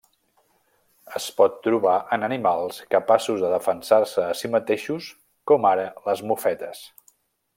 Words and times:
Es 1.19 1.27
pot 1.41 1.59
trobar 1.67 1.97
en 2.17 2.27
animals 2.29 2.79
capaços 2.95 3.45
de 3.45 3.53
defensar-se 3.53 4.25
a 4.29 4.33
si 4.41 4.53
mateixos 4.55 5.11
com 5.53 5.69
ara 5.75 5.87
les 6.09 6.27
mofetes. 6.33 6.83